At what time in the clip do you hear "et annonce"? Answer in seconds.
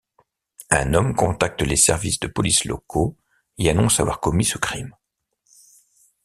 3.59-3.99